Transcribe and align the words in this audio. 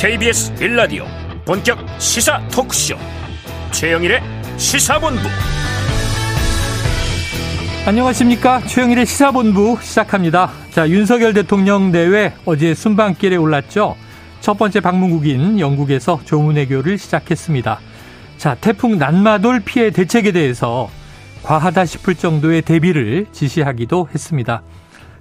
KBS 0.00 0.54
1라디오 0.54 1.04
본격 1.44 1.78
시사 2.00 2.40
토크쇼. 2.48 2.96
최영일의 3.70 4.22
시사본부. 4.56 5.20
안녕하십니까? 7.84 8.60
최영일의 8.60 9.04
시사본부 9.04 9.76
시작합니다. 9.82 10.52
자 10.70 10.88
윤석열 10.88 11.34
대통령 11.34 11.92
내외 11.92 12.32
어제 12.46 12.72
순방길에 12.72 13.36
올랐죠. 13.36 13.94
첫 14.40 14.56
번째 14.56 14.80
방문국인 14.80 15.60
영국에서 15.60 16.18
조문회교를 16.24 16.96
시작했습니다. 16.96 17.78
자 18.38 18.54
태풍 18.54 18.96
난마돌 18.96 19.60
피해 19.60 19.90
대책에 19.90 20.32
대해서 20.32 20.88
과하다 21.42 21.84
싶을 21.84 22.14
정도의 22.14 22.62
대비를 22.62 23.26
지시하기도 23.32 24.08
했습니다 24.14 24.62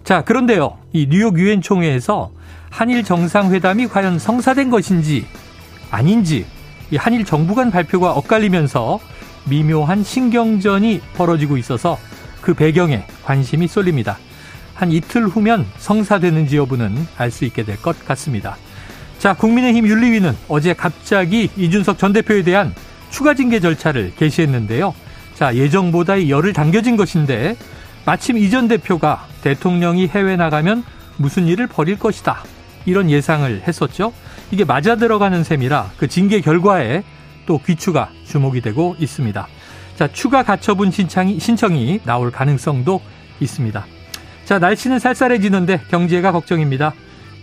자 0.09 0.23
그런데요 0.23 0.79
이 0.91 1.05
뉴욕 1.07 1.37
유엔 1.37 1.61
총회에서 1.61 2.31
한일 2.71 3.03
정상회담이 3.03 3.89
과연 3.89 4.17
성사된 4.17 4.71
것인지 4.71 5.27
아닌지 5.91 6.47
이 6.89 6.95
한일 6.95 7.25
정부 7.25 7.53
간 7.53 7.69
발표가 7.69 8.13
엇갈리면서 8.13 8.99
미묘한 9.47 10.03
신경전이 10.03 11.01
벌어지고 11.13 11.57
있어서 11.57 11.99
그 12.41 12.55
배경에 12.55 13.05
관심이 13.23 13.67
쏠립니다. 13.67 14.17
한 14.73 14.91
이틀 14.91 15.27
후면 15.27 15.67
성사되는지 15.77 16.57
여부는 16.57 17.05
알 17.15 17.29
수 17.29 17.45
있게 17.45 17.63
될 17.63 17.77
것 17.77 18.03
같습니다. 18.03 18.57
자, 19.19 19.35
국민의힘 19.35 19.85
윤리위는 19.87 20.35
어제 20.47 20.73
갑자기 20.73 21.51
이준석 21.55 21.99
전 21.99 22.13
대표에 22.13 22.41
대한 22.41 22.73
추가 23.11 23.35
징계 23.35 23.59
절차를 23.59 24.13
개시했는데요. 24.17 24.95
자, 25.35 25.53
예정보다 25.53 26.29
열을 26.29 26.53
당겨진 26.53 26.97
것인데 26.97 27.55
마침 28.05 28.37
이전 28.37 28.67
대표가 28.67 29.27
대통령이 29.41 30.07
해외 30.07 30.35
나가면 30.35 30.83
무슨 31.17 31.47
일을 31.47 31.67
벌일 31.67 31.99
것이다. 31.99 32.43
이런 32.85 33.09
예상을 33.09 33.63
했었죠. 33.67 34.13
이게 34.51 34.65
맞아 34.65 34.95
들어가는 34.95 35.43
셈이라 35.43 35.91
그 35.97 36.07
징계 36.07 36.41
결과에 36.41 37.03
또 37.45 37.59
귀추가 37.65 38.09
주목이 38.25 38.61
되고 38.61 38.95
있습니다. 38.99 39.47
자, 39.95 40.07
추가 40.11 40.43
가처분 40.43 40.91
신청이, 40.91 41.39
신청이 41.39 42.01
나올 42.05 42.31
가능성도 42.31 43.01
있습니다. 43.39 43.85
자, 44.45 44.59
날씨는 44.59 44.97
쌀쌀해지는데 44.97 45.81
경제가 45.89 46.31
걱정입니다. 46.31 46.93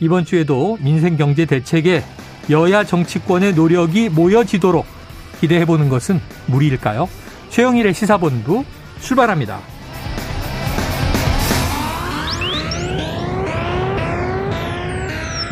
이번 0.01 0.25
주에도 0.25 0.79
민생 0.81 1.17
경제 1.17 1.45
대책에 1.45 2.03
여야 2.51 2.85
정치권의 2.85 3.55
노력이 3.55 4.09
모여지도록 4.09 4.87
기대해보는 5.41 5.89
것은 5.89 6.21
무리일까요? 6.47 7.09
최영일의 7.51 7.95
시사본부 7.95 8.65
출발합니다. 9.01 9.76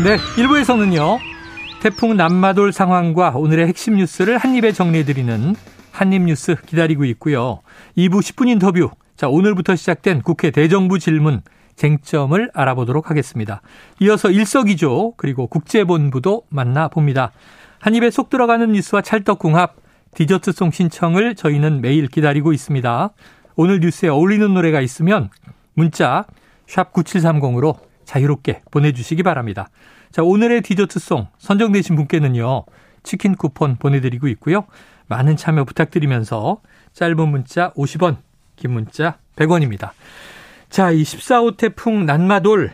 네, 0.03 0.17
1부에서는요. 0.17 1.19
태풍 1.81 2.17
남마돌 2.17 2.73
상황과 2.73 3.35
오늘의 3.37 3.69
핵심 3.69 3.95
뉴스를 3.95 4.39
한입에 4.39 4.73
정리해드리는 4.73 5.55
한입뉴스 5.93 6.57
기다리고 6.67 7.05
있고요. 7.05 7.61
2부 7.97 8.19
10분 8.19 8.49
인터뷰. 8.49 8.91
자, 9.17 9.29
오늘부터 9.29 9.77
시작된 9.77 10.23
국회 10.23 10.51
대정부 10.51 10.99
질문 10.99 11.43
쟁점을 11.77 12.51
알아보도록 12.53 13.11
하겠습니다. 13.11 13.63
이어서 14.01 14.31
일석이조 14.31 15.15
그리고 15.17 15.47
국제본부도 15.47 16.43
만나봅니다. 16.49 17.31
한입에 17.79 18.11
속 18.11 18.31
들어가는 18.31 18.73
뉴스와 18.73 19.01
찰떡궁합 19.01 19.77
디저트송 20.15 20.73
신청을 20.73 21.37
저희는 21.37 21.81
매일 21.81 22.09
기다리고 22.09 22.53
있습니다. 22.53 23.11
오늘 23.55 23.79
뉴스에 23.79 24.09
어울리는 24.09 24.53
노래가 24.53 24.81
있으면 24.81 25.31
문자 25.75 26.25
샵 26.67 26.93
9730으로 26.93 27.77
자유롭게 28.05 28.63
보내주시기 28.71 29.23
바랍니다. 29.23 29.69
자, 30.11 30.23
오늘의 30.23 30.63
디저트송 30.63 31.29
선정되신 31.39 31.97
분께는요, 31.97 32.65
치킨 33.03 33.35
쿠폰 33.35 33.77
보내드리고 33.77 34.29
있고요. 34.29 34.67
많은 35.07 35.37
참여 35.37 35.65
부탁드리면서 35.65 36.61
짧은 36.93 37.29
문자 37.29 37.73
50원, 37.73 38.19
긴 38.57 38.73
문자 38.73 39.19
100원입니다. 39.37 39.91
자, 40.71 40.91
이 40.91 41.03
14호 41.03 41.57
태풍 41.57 42.07
난마돌, 42.07 42.73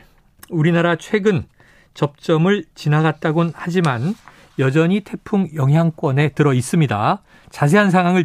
우리나라 0.51 0.97
최근 0.97 1.45
접점을 1.95 2.65
지나갔다곤 2.75 3.53
하지만 3.55 4.15
여전히 4.59 5.01
태풍 5.01 5.49
영향권에 5.55 6.31
들어 6.31 6.53
있습니다. 6.53 7.23
자세한 7.51 7.91
상황을 7.91 8.25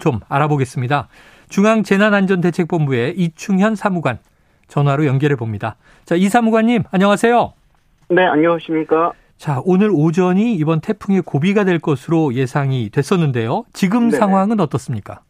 좀 0.00 0.20
알아보겠습니다. 0.28 1.08
중앙재난안전대책본부의 1.48 3.14
이충현 3.16 3.76
사무관 3.76 4.18
전화로 4.68 5.06
연결해 5.06 5.36
봅니다. 5.36 5.76
자, 6.04 6.14
이 6.14 6.28
사무관님, 6.28 6.82
안녕하세요. 6.90 7.52
네, 8.10 8.24
안녕하십니까. 8.24 9.12
자, 9.36 9.60
오늘 9.64 9.90
오전이 9.92 10.54
이번 10.54 10.80
태풍의 10.80 11.22
고비가 11.22 11.64
될 11.64 11.78
것으로 11.78 12.34
예상이 12.34 12.90
됐었는데요. 12.90 13.64
지금 13.72 14.08
네 14.08 14.16
상황은 14.16 14.60
어떻습니까? 14.60 15.20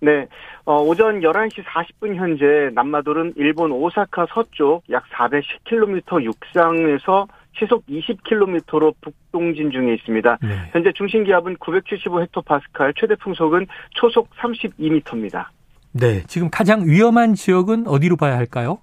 네, 0.00 0.26
어, 0.64 0.80
오전 0.82 1.20
11시 1.20 1.64
40분 1.64 2.14
현재 2.14 2.70
남마돌은 2.74 3.34
일본 3.36 3.72
오사카 3.72 4.26
서쪽 4.32 4.82
약 4.90 5.04
410km 5.10 6.22
육상에서 6.22 7.26
시속 7.58 7.84
20km로 7.86 8.94
북동진 9.00 9.70
중에 9.70 9.94
있습니다. 9.94 10.38
네. 10.42 10.48
현재 10.72 10.92
중심 10.92 11.24
기압은 11.24 11.56
975헥토파스칼, 11.56 12.94
최대 12.96 13.16
풍속은 13.16 13.66
초속 13.90 14.30
32m입니다. 14.36 15.46
네, 15.92 16.22
지금 16.26 16.50
가장 16.50 16.84
위험한 16.86 17.34
지역은 17.34 17.86
어디로 17.86 18.16
봐야 18.16 18.36
할까요? 18.36 18.78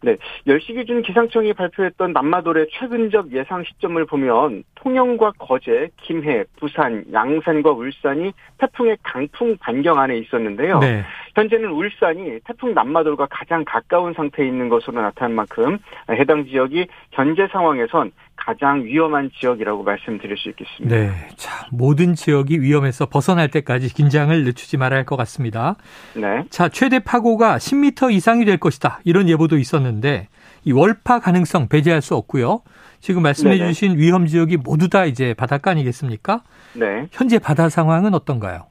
네, 0.00 0.16
10시 0.46 0.74
기준 0.74 1.02
기상청이 1.02 1.54
발표했던 1.54 2.12
남마돌의 2.12 2.68
최근적 2.70 3.32
예상 3.32 3.64
시점을 3.64 4.04
보면 4.06 4.62
통영과 4.76 5.32
거제, 5.38 5.88
김해, 5.96 6.44
부산, 6.60 7.04
양산과 7.12 7.72
울산이 7.72 8.32
태풍의 8.58 8.98
강풍 9.02 9.56
반경 9.56 9.98
안에 9.98 10.16
있었는데요. 10.18 10.78
네. 10.78 11.02
현재는 11.34 11.70
울산이 11.70 12.38
태풍 12.44 12.74
남마돌과 12.74 13.26
가장 13.28 13.64
가까운 13.64 14.14
상태에 14.14 14.46
있는 14.46 14.68
것으로 14.68 15.00
나타난 15.00 15.34
만큼 15.34 15.78
해당 16.08 16.44
지역이 16.44 16.86
현재 17.10 17.48
상황에선 17.50 18.12
가장 18.48 18.82
위험한 18.82 19.30
지역이라고 19.38 19.82
말씀드릴 19.82 20.38
수 20.38 20.48
있겠습니다. 20.48 20.96
네. 20.96 21.10
자, 21.36 21.66
모든 21.70 22.14
지역이 22.14 22.62
위험해서 22.62 23.04
벗어날 23.04 23.50
때까지 23.50 23.92
긴장을 23.92 24.42
늦추지 24.42 24.78
말아야 24.78 25.00
할 25.00 25.04
것 25.04 25.16
같습니다. 25.16 25.76
네. 26.14 26.44
자, 26.48 26.70
최대 26.70 26.98
파고가 26.98 27.58
10m 27.58 28.10
이상이 28.10 28.46
될 28.46 28.56
것이다. 28.56 29.00
이런 29.04 29.28
예보도 29.28 29.58
있었는데 29.58 30.28
이 30.64 30.72
월파 30.72 31.18
가능성 31.20 31.68
배제할 31.68 32.00
수 32.00 32.14
없고요. 32.14 32.62
지금 33.00 33.22
말씀해 33.22 33.58
네네. 33.58 33.68
주신 33.68 33.98
위험 33.98 34.24
지역이 34.26 34.56
모두 34.56 34.88
다 34.88 35.04
이제 35.04 35.34
바닷가 35.34 35.70
아니겠습니까? 35.72 36.42
네. 36.72 37.06
현재 37.12 37.38
바다 37.38 37.68
상황은 37.68 38.14
어떤가요? 38.14 38.67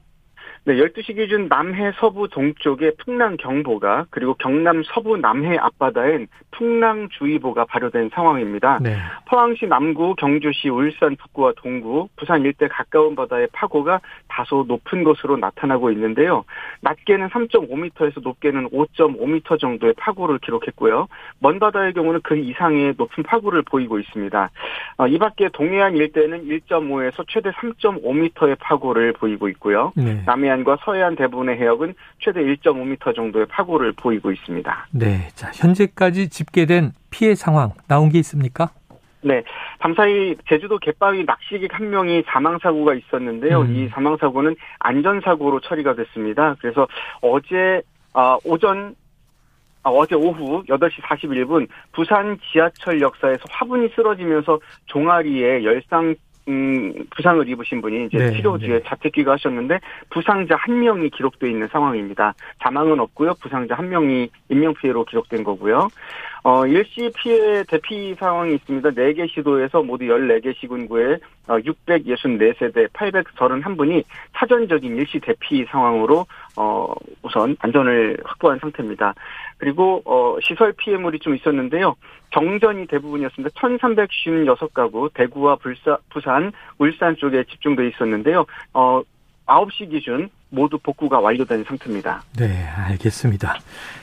네, 0.68 0.74
12시 0.74 1.16
기준 1.16 1.48
남해 1.48 1.92
서부 1.98 2.28
동쪽에 2.28 2.90
풍랑 2.98 3.38
경보가 3.38 4.04
그리고 4.10 4.34
경남 4.34 4.82
서부 4.84 5.16
남해 5.16 5.56
앞바다엔 5.56 6.26
풍랑 6.50 7.08
주의보가 7.16 7.64
발효된 7.64 8.10
상황입니다. 8.12 8.78
네. 8.82 8.98
포항시 9.26 9.64
남구, 9.66 10.14
경주시, 10.16 10.68
울산 10.68 11.16
북구와 11.16 11.52
동구, 11.56 12.10
부산 12.16 12.42
일대 12.42 12.68
가까운 12.68 13.16
바다의 13.16 13.48
파고가 13.52 14.00
다소 14.28 14.66
높은 14.68 15.04
것으로 15.04 15.38
나타나고 15.38 15.90
있는데요. 15.92 16.44
낮게는 16.82 17.28
3.5m에서 17.28 18.22
높게는 18.22 18.68
5.5m 18.68 19.58
정도의 19.58 19.94
파고를 19.96 20.38
기록했고요. 20.40 21.08
먼 21.38 21.58
바다의 21.58 21.94
경우는 21.94 22.20
그 22.22 22.36
이상의 22.36 22.92
높은 22.98 23.22
파고를 23.22 23.62
보이고 23.62 23.98
있습니다. 23.98 24.50
어, 24.98 25.06
이 25.06 25.16
밖에 25.16 25.48
동해안 25.48 25.96
일대는 25.96 26.44
1.5에서 26.44 27.24
최대 27.28 27.50
3.5m의 27.52 28.58
파고를 28.58 29.14
보이고 29.14 29.48
있고요. 29.48 29.92
네. 29.96 30.22
남해안 30.26 30.57
남해안과 30.58 30.78
서해안 30.84 31.16
대부분의 31.16 31.58
해역은 31.58 31.94
최대 32.20 32.40
1.5m 32.40 33.14
정도의 33.14 33.46
파고를 33.46 33.92
보이고 33.92 34.30
있습니다. 34.30 34.88
네. 34.92 35.28
자, 35.34 35.50
현재까지 35.54 36.28
집계된 36.28 36.92
피해 37.10 37.34
상황 37.34 37.72
나온 37.86 38.08
게 38.08 38.18
있습니까? 38.18 38.70
네. 39.20 39.42
밤사이 39.78 40.36
제주도 40.48 40.78
갯바위 40.78 41.24
낚시객 41.24 41.74
한 41.74 41.90
명이 41.90 42.24
사망사고가 42.26 42.94
있었는데요. 42.94 43.62
음. 43.62 43.74
이 43.74 43.88
사망사고는 43.88 44.54
안전사고로 44.78 45.60
처리가 45.60 45.94
됐습니다. 45.94 46.56
그래서 46.60 46.86
어제, 47.20 47.82
아, 48.12 48.38
오전 48.44 48.94
아, 49.82 49.90
어제 49.90 50.14
오후 50.14 50.64
8시 50.64 51.00
41분 51.02 51.68
부산 51.92 52.38
지하철 52.52 53.00
역사에서 53.00 53.44
화분이 53.48 53.88
쓰러지면서 53.94 54.58
종아리에 54.86 55.64
열상 55.64 56.14
음, 56.48 56.94
부상을 57.14 57.46
입으신 57.48 57.82
분이 57.82 58.06
이제 58.06 58.18
네, 58.18 58.32
치료 58.32 58.56
뒤에 58.56 58.78
네. 58.78 58.82
자택 58.86 59.12
귀가하셨는데 59.12 59.80
부상자 60.08 60.56
한 60.56 60.80
명이 60.80 61.10
기록돼 61.10 61.50
있는 61.50 61.68
상황입니다. 61.68 62.34
사망은 62.62 62.98
없고요. 63.00 63.34
부상자 63.40 63.74
한 63.74 63.90
명이 63.90 64.30
인명 64.48 64.74
피해로 64.74 65.04
기록된 65.04 65.44
거고요. 65.44 65.88
어, 66.48 66.66
일시 66.66 67.12
피해 67.14 67.62
대피 67.64 68.14
상황이 68.14 68.54
있습니다. 68.54 68.88
4개 68.92 69.30
시도에서 69.30 69.82
모두 69.82 70.06
14개 70.06 70.58
시군구에 70.58 71.18
664세대 71.46 72.84
어, 72.84 72.88
831분이 72.94 74.02
사전적인 74.32 74.96
일시 74.96 75.20
대피 75.20 75.66
상황으로 75.66 76.24
어, 76.56 76.90
우선 77.22 77.54
안전을 77.58 78.16
확보한 78.24 78.58
상태입니다. 78.60 79.12
그리고 79.58 80.00
어, 80.06 80.38
시설 80.40 80.72
피해물이 80.72 81.18
좀 81.18 81.34
있었는데요. 81.36 81.94
정전이 82.32 82.86
대부분이었습니다. 82.86 83.54
1356가구 83.60 85.12
대구와 85.12 85.56
불사, 85.56 85.98
부산, 86.08 86.50
울산 86.78 87.14
쪽에 87.16 87.44
집중돼 87.44 87.88
있었는데요. 87.88 88.46
어, 88.72 89.02
9시 89.44 89.90
기준 89.90 90.30
모두 90.50 90.78
복구가 90.78 91.20
완료된 91.20 91.64
상태입니다. 91.64 92.22
네, 92.36 92.64
알겠습니다. 92.66 93.58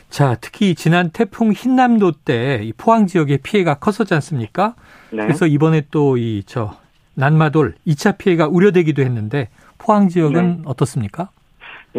자, 0.09 0.35
특히 0.39 0.75
지난 0.75 1.09
태풍 1.09 1.51
흰남도 1.51 2.11
때 2.23 2.71
포항 2.77 3.07
지역의 3.07 3.39
피해가 3.39 3.75
컸었지 3.75 4.13
않습니까? 4.13 4.75
네. 5.11 5.23
그래서 5.23 5.47
이번에 5.47 5.81
또 5.91 6.17
이 6.17 6.43
저 6.45 6.77
난마돌 7.15 7.75
2차 7.87 8.17
피해가 8.17 8.47
우려되기도 8.47 9.01
했는데 9.01 9.49
포항 9.77 10.09
지역은 10.09 10.57
네. 10.57 10.61
어떻습니까? 10.65 11.29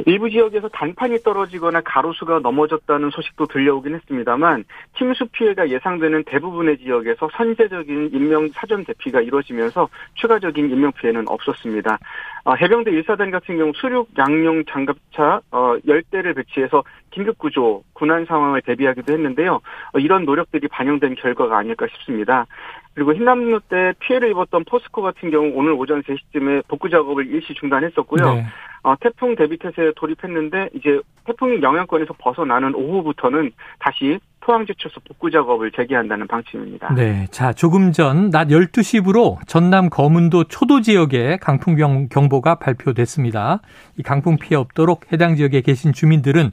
일부 0.05 0.29
지역에서 0.29 0.69
단판이 0.69 1.21
떨어지거나 1.21 1.81
가로수가 1.81 2.41
넘어졌다는 2.41 3.11
소식도 3.11 3.47
들려오긴 3.47 3.95
했습니다만 3.95 4.65
침수 4.99 5.27
피해가 5.33 5.71
예상되는 5.71 6.25
대부분의 6.25 6.79
지역에서 6.79 7.31
선제적인 7.35 8.11
인명 8.13 8.49
사전 8.49 8.85
대피가 8.85 9.23
이루어지면서 9.23 9.89
추가적인 10.15 10.71
인명 10.71 10.93
피해는 10.93 11.25
없었습니다. 11.29 11.99
어, 12.45 12.55
해병대 12.55 12.91
1사단 12.91 13.33
같은 13.33 13.57
경우 13.57 13.73
수륙 13.75 14.09
양용 14.19 14.65
장갑차 14.67 15.41
어, 15.51 15.77
10대를 15.87 16.37
배치해서 16.37 16.85
긴급 17.11 17.39
구조 17.39 17.83
군안 17.95 18.27
상황을 18.27 18.61
대비하기도 18.63 19.13
했는데요. 19.13 19.55
어, 19.55 19.99
이런 19.99 20.27
노력들이 20.27 20.69
반영된 20.69 21.15
결과가 21.15 21.57
아닐까 21.57 21.87
싶습니다. 21.95 22.47
그리고 22.95 23.13
흰남노 23.15 23.61
때 23.69 23.93
피해를 23.99 24.31
입었던 24.31 24.65
포스코 24.65 25.03
같은 25.03 25.31
경우 25.31 25.53
오늘 25.55 25.73
오전 25.73 26.03
3시쯤에 26.03 26.67
복구 26.67 26.89
작업을 26.89 27.27
일시 27.27 27.53
중단했었고요. 27.55 28.35
네. 28.35 28.47
어, 28.87 28.95
태풍 29.01 29.35
대비 29.35 29.59
태세에 29.59 29.91
돌입했는데 29.97 30.69
이제 30.75 31.01
태풍이 31.25 31.61
영향권에서 31.61 32.15
벗어나는 32.19 32.73
오후부터는 32.77 33.51
다시 33.81 34.21
포항제철소 34.39 35.01
복구 35.01 35.29
작업을 35.29 35.73
재개한다는 35.73 36.29
방침입니다. 36.29 36.95
네. 36.95 37.27
자, 37.33 37.53
조금 37.53 37.91
전 37.91 38.31
낮 38.31 38.47
12시부로 38.47 39.39
전남 39.49 39.91
거문도 39.91 40.45
초도 40.45 40.83
지역에 40.83 41.37
강풍 41.39 41.75
경보가 42.09 42.61
발표됐습니다. 42.61 43.61
이 43.99 44.05
강풍 44.05 44.37
피해 44.37 44.55
없도록 44.55 45.13
해당 45.13 45.35
지역에 45.35 45.63
계신 45.63 45.93
주민들은 45.93 46.53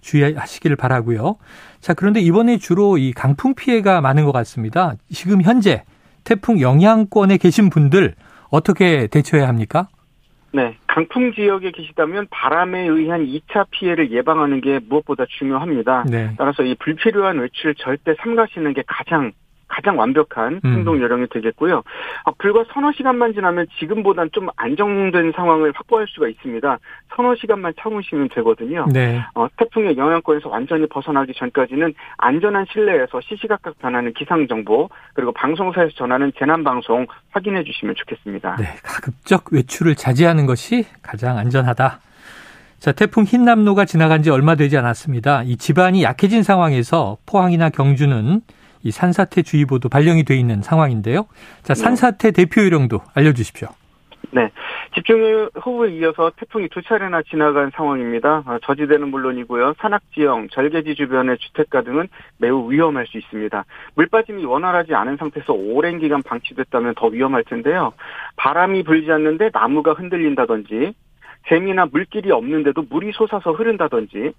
주의하시기를 0.00 0.76
바라고요. 0.76 1.36
자, 1.80 1.92
그런데 1.92 2.20
이번에 2.20 2.56
주로 2.56 2.96
이 2.96 3.12
강풍 3.12 3.54
피해가 3.54 4.00
많은 4.00 4.24
것 4.24 4.32
같습니다. 4.32 4.94
지금 5.10 5.42
현재 5.42 5.84
태풍 6.24 6.58
영향권에 6.58 7.36
계신 7.36 7.68
분들 7.68 8.14
어떻게 8.48 9.08
대처해야 9.08 9.46
합니까? 9.46 9.88
네. 10.56 10.74
강풍 10.86 11.34
지역에 11.34 11.70
계시다면 11.70 12.28
바람에 12.30 12.86
의한 12.86 13.26
2차 13.26 13.66
피해를 13.70 14.10
예방하는 14.10 14.62
게 14.62 14.80
무엇보다 14.88 15.26
중요합니다. 15.28 16.04
네. 16.10 16.34
따라서 16.38 16.62
이 16.62 16.74
불필요한 16.76 17.38
외출 17.40 17.74
절대 17.74 18.14
삼가시는 18.18 18.72
게 18.72 18.82
가장 18.86 19.32
가장 19.76 19.98
완벽한 19.98 20.60
음. 20.64 20.72
행동 20.72 20.98
요령이 20.98 21.26
되겠고요. 21.28 21.82
어, 22.24 22.32
불과 22.38 22.64
서너 22.72 22.92
시간만 22.92 23.34
지나면 23.34 23.66
지금보단 23.78 24.30
좀 24.32 24.48
안정된 24.56 25.32
상황을 25.36 25.72
확보할 25.74 26.06
수가 26.08 26.28
있습니다. 26.28 26.78
서너 27.14 27.34
시간만 27.34 27.74
참으시면 27.78 28.30
되거든요. 28.36 28.86
네. 28.90 29.22
어, 29.34 29.46
태풍의 29.58 29.98
영향권에서 29.98 30.48
완전히 30.48 30.86
벗어나기 30.86 31.34
전까지는 31.36 31.92
안전한 32.16 32.64
실내에서 32.72 33.20
시시각각 33.20 33.78
변하는 33.78 34.14
기상 34.14 34.48
정보 34.48 34.88
그리고 35.12 35.32
방송사에서 35.32 35.90
전하는 35.94 36.32
재난 36.38 36.64
방송 36.64 37.06
확인해 37.32 37.62
주시면 37.62 37.96
좋겠습니다. 37.96 38.56
네, 38.56 38.64
가급적 38.82 39.52
외출을 39.52 39.94
자제하는 39.94 40.46
것이 40.46 40.86
가장 41.02 41.36
안전하다. 41.36 42.00
자, 42.78 42.92
태풍 42.92 43.24
흰남노가 43.24 43.84
지나간 43.84 44.22
지 44.22 44.30
얼마 44.30 44.54
되지 44.54 44.78
않았습니다. 44.78 45.42
이 45.44 45.56
지반이 45.56 46.02
약해진 46.02 46.42
상황에서 46.42 47.18
포항이나 47.26 47.68
경주는 47.68 48.40
이 48.86 48.92
산사태 48.92 49.42
주의보도 49.42 49.88
발령이 49.88 50.22
돼 50.22 50.36
있는 50.36 50.62
상황인데요. 50.62 51.26
자, 51.62 51.74
네. 51.74 51.80
산사태 51.82 52.30
대표 52.30 52.62
요령도 52.62 53.00
알려주십시오. 53.14 53.68
네. 54.30 54.50
집중호우에 54.94 55.92
이어서 55.96 56.30
태풍이 56.36 56.68
두 56.68 56.82
차례나 56.82 57.22
지나간 57.22 57.70
상황입니다. 57.74 58.44
아, 58.46 58.58
저지대는 58.62 59.08
물론이고요. 59.08 59.74
산악지형, 59.78 60.48
절개지 60.50 60.94
주변의 60.94 61.38
주택가 61.38 61.82
등은 61.82 62.08
매우 62.38 62.70
위험할 62.70 63.06
수 63.06 63.18
있습니다. 63.18 63.64
물빠짐이 63.94 64.44
원활하지 64.44 64.94
않은 64.94 65.16
상태에서 65.16 65.52
오랜 65.52 65.98
기간 65.98 66.22
방치됐다면 66.22 66.94
더 66.96 67.08
위험할 67.08 67.44
텐데요. 67.44 67.92
바람이 68.36 68.84
불지 68.84 69.10
않는데 69.10 69.50
나무가 69.52 69.92
흔들린다든지, 69.94 70.94
샘이나 71.48 71.86
물길이 71.86 72.30
없는데도 72.30 72.86
물이 72.88 73.12
솟아서 73.12 73.52
흐른다든지, 73.52 74.32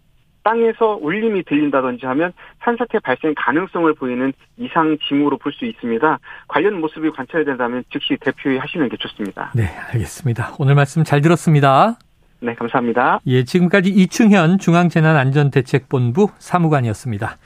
땅에서 0.48 0.98
울림이 1.02 1.44
들린다든지 1.44 2.06
하면 2.06 2.32
산사태 2.64 3.00
발생 3.00 3.34
가능성을 3.36 3.94
보이는 3.96 4.32
이상 4.58 4.98
징후로 5.10 5.38
볼 5.38 5.52
수 5.58 5.66
있습니다. 5.66 6.20
관련 6.48 6.80
모습이 6.80 7.10
관찰된다면 7.12 7.84
즉시 7.92 8.16
대표에 8.22 8.58
하시는 8.60 8.88
게 8.90 8.96
좋습니다. 8.98 9.52
네, 9.56 9.64
알겠습니다. 9.92 10.54
오늘 10.60 10.76
말씀 10.76 11.04
잘 11.04 11.20
들었습니다. 11.22 11.98
네, 12.40 12.54
감사합니다. 12.54 13.20
예, 13.26 13.44
지금까지 13.44 13.90
이충현 13.90 14.60
중앙재난안전대책본부 14.60 16.30
사무관이었습니다. 16.38 17.38